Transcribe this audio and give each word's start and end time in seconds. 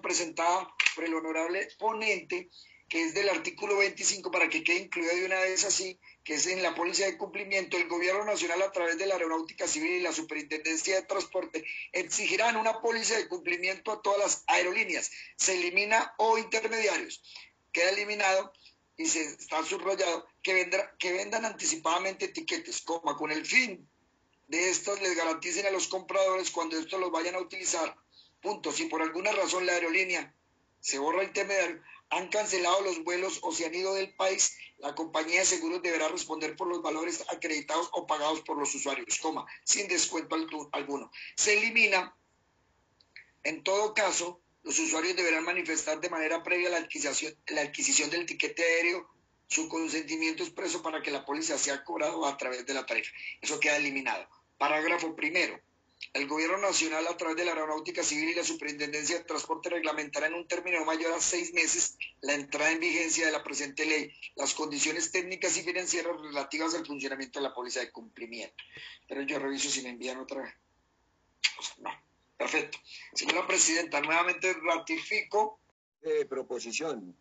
presentada 0.00 0.74
por 0.94 1.04
el 1.04 1.14
honorable 1.14 1.68
ponente, 1.78 2.48
que 2.88 3.04
es 3.04 3.14
del 3.14 3.28
artículo 3.28 3.76
25, 3.78 4.30
para 4.30 4.48
que 4.48 4.64
quede 4.64 4.78
incluida 4.78 5.14
de 5.14 5.24
una 5.24 5.40
vez 5.40 5.64
así, 5.64 5.98
que 6.24 6.34
es 6.34 6.46
en 6.46 6.62
la 6.62 6.74
póliza 6.74 7.04
de 7.04 7.16
cumplimiento, 7.16 7.76
el 7.76 7.88
Gobierno 7.88 8.24
Nacional 8.24 8.62
a 8.62 8.72
través 8.72 8.98
de 8.98 9.06
la 9.06 9.14
Aeronáutica 9.14 9.68
Civil 9.68 9.92
y 9.92 10.00
la 10.00 10.12
Superintendencia 10.12 10.96
de 10.96 11.06
Transporte 11.06 11.64
exigirán 11.92 12.56
una 12.56 12.80
póliza 12.80 13.16
de 13.16 13.28
cumplimiento 13.28 13.92
a 13.92 14.02
todas 14.02 14.18
las 14.18 14.44
aerolíneas. 14.48 15.10
Se 15.36 15.56
elimina 15.56 16.14
o 16.18 16.36
intermediarios. 16.38 17.22
Queda 17.72 17.90
eliminado 17.90 18.52
y 18.96 19.06
se 19.06 19.22
está 19.22 19.64
subrayado 19.64 20.26
que, 20.42 20.68
que 20.98 21.12
vendan 21.12 21.44
anticipadamente 21.44 22.26
etiquetes, 22.26 22.82
coma, 22.82 23.16
con 23.16 23.30
el 23.30 23.46
fin 23.46 23.88
de 24.48 24.68
estos 24.68 25.00
les 25.00 25.16
garanticen 25.16 25.64
a 25.66 25.70
los 25.70 25.86
compradores 25.86 26.50
cuando 26.50 26.76
estos 26.76 26.98
los 26.98 27.12
vayan 27.12 27.36
a 27.36 27.40
utilizar. 27.40 27.96
Punto. 28.40 28.72
Si 28.72 28.86
por 28.86 29.02
alguna 29.02 29.32
razón 29.32 29.66
la 29.66 29.72
aerolínea 29.72 30.34
se 30.80 30.98
borra 30.98 31.22
el 31.22 31.28
intermediario, 31.28 31.82
han 32.10 32.28
cancelado 32.28 32.80
los 32.82 33.04
vuelos 33.04 33.38
o 33.42 33.52
se 33.52 33.66
han 33.66 33.74
ido 33.74 33.94
del 33.94 34.14
país, 34.14 34.56
la 34.78 34.94
compañía 34.94 35.40
de 35.40 35.46
seguros 35.46 35.82
deberá 35.82 36.08
responder 36.08 36.56
por 36.56 36.66
los 36.66 36.82
valores 36.82 37.24
acreditados 37.28 37.88
o 37.92 38.06
pagados 38.06 38.40
por 38.40 38.58
los 38.58 38.74
usuarios, 38.74 39.18
coma, 39.18 39.46
sin 39.64 39.86
descuento 39.86 40.36
alguno. 40.72 41.10
Se 41.36 41.56
elimina, 41.56 42.16
en 43.44 43.62
todo 43.62 43.94
caso, 43.94 44.40
los 44.62 44.78
usuarios 44.78 45.16
deberán 45.16 45.44
manifestar 45.44 46.00
de 46.00 46.10
manera 46.10 46.42
previa 46.42 46.70
la 46.70 46.78
adquisición, 46.78 47.34
la 47.48 47.62
adquisición 47.62 48.10
del 48.10 48.26
tiquete 48.26 48.62
aéreo 48.62 49.08
su 49.46 49.68
consentimiento 49.68 50.44
expreso 50.44 50.80
para 50.80 51.02
que 51.02 51.10
la 51.10 51.24
póliza 51.24 51.58
sea 51.58 51.82
cobrado 51.82 52.24
a 52.24 52.36
través 52.36 52.64
de 52.66 52.74
la 52.74 52.86
tarifa. 52.86 53.10
Eso 53.40 53.58
queda 53.58 53.76
eliminado. 53.76 54.28
Parágrafo 54.58 55.16
primero. 55.16 55.60
El 56.12 56.26
Gobierno 56.26 56.58
Nacional, 56.58 57.06
a 57.06 57.16
través 57.16 57.36
de 57.36 57.44
la 57.44 57.52
Aeronáutica 57.52 58.02
Civil 58.02 58.30
y 58.30 58.34
la 58.34 58.42
Superintendencia 58.42 59.18
de 59.18 59.24
Transporte, 59.24 59.70
reglamentará 59.70 60.26
en 60.26 60.34
un 60.34 60.48
término 60.48 60.84
mayor 60.84 61.12
a 61.12 61.20
seis 61.20 61.52
meses 61.52 61.96
la 62.20 62.34
entrada 62.34 62.72
en 62.72 62.80
vigencia 62.80 63.26
de 63.26 63.32
la 63.32 63.44
presente 63.44 63.84
ley, 63.84 64.12
las 64.34 64.54
condiciones 64.54 65.12
técnicas 65.12 65.56
y 65.56 65.62
financieras 65.62 66.20
relativas 66.20 66.74
al 66.74 66.86
funcionamiento 66.86 67.38
de 67.38 67.44
la 67.44 67.54
póliza 67.54 67.80
de 67.80 67.92
cumplimiento. 67.92 68.64
Pero 69.08 69.22
yo 69.22 69.38
reviso 69.38 69.68
si 69.68 69.82
me 69.82 69.90
envían 69.90 70.18
otra 70.18 70.42
vez. 70.42 70.54
no. 71.78 71.90
Perfecto. 72.40 72.78
Señora 73.12 73.46
Presidenta, 73.46 74.00
nuevamente 74.00 74.54
ratifico. 74.54 75.60
De 76.00 76.24
proposición. 76.24 77.14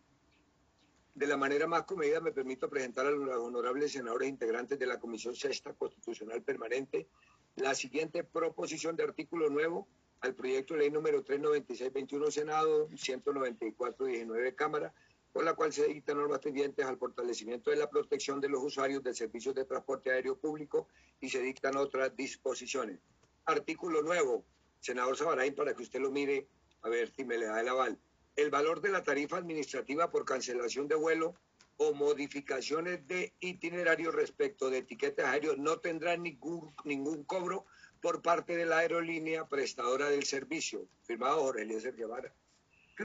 De 1.13 1.27
la 1.27 1.35
manera 1.35 1.67
más 1.67 1.83
comedida 1.83 2.21
me 2.21 2.31
permito 2.31 2.69
presentar 2.69 3.05
a 3.05 3.11
los 3.11 3.35
honorables 3.35 3.91
senadores 3.91 4.29
integrantes 4.29 4.79
de 4.79 4.85
la 4.85 4.97
Comisión 4.97 5.35
Sexta 5.35 5.73
Constitucional 5.73 6.41
Permanente 6.41 7.09
la 7.55 7.75
siguiente 7.75 8.23
proposición 8.23 8.95
de 8.95 9.03
artículo 9.03 9.49
nuevo 9.49 9.87
al 10.21 10.35
proyecto 10.35 10.73
de 10.73 10.81
ley 10.81 10.91
número 10.91 11.23
396-21 11.23 12.31
Senado, 12.31 12.89
194-19 12.89 14.55
Cámara, 14.55 14.93
con 15.31 15.45
la 15.45 15.53
cual 15.53 15.71
se 15.71 15.87
dictan 15.87 16.17
normas 16.17 16.39
pendientes 16.39 16.85
al 16.85 16.97
fortalecimiento 16.97 17.69
de 17.69 17.77
la 17.77 17.89
protección 17.89 18.41
de 18.41 18.49
los 18.49 18.63
usuarios 18.63 19.03
de 19.03 19.13
servicios 19.13 19.55
de 19.55 19.65
transporte 19.65 20.11
aéreo 20.11 20.37
público 20.37 20.87
y 21.21 21.29
se 21.29 21.39
dictan 21.39 21.77
otras 21.77 22.15
disposiciones. 22.15 22.99
Artículo 23.45 24.01
nuevo, 24.01 24.43
senador 24.79 25.15
Sabarain, 25.15 25.55
para 25.55 25.73
que 25.73 25.83
usted 25.83 25.99
lo 25.99 26.11
mire, 26.11 26.47
a 26.81 26.89
ver 26.89 27.11
si 27.13 27.23
me 27.23 27.37
le 27.37 27.45
da 27.45 27.61
el 27.61 27.69
aval. 27.69 27.97
El 28.35 28.49
valor 28.49 28.81
de 28.81 28.89
la 28.89 29.03
tarifa 29.03 29.37
administrativa 29.37 30.09
por 30.09 30.25
cancelación 30.25 30.87
de 30.87 30.95
vuelo 30.95 31.35
o 31.81 31.93
modificaciones 31.93 33.07
de 33.07 33.33
itinerario 33.39 34.11
respecto 34.11 34.69
de 34.69 34.79
etiquetas 34.79 35.25
aéreos 35.25 35.57
no 35.57 35.79
tendrá 35.79 36.17
ningún, 36.17 36.75
ningún 36.83 37.23
cobro 37.23 37.65
por 38.01 38.21
parte 38.21 38.57
de 38.57 38.65
la 38.65 38.79
aerolínea 38.79 39.47
prestadora 39.47 40.09
del 40.09 40.25
servicio. 40.25 40.89
Firmado 41.03 41.39
Jorge 41.39 41.65
Guevara. 41.93 42.33